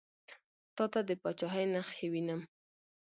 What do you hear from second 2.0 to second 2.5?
وینم.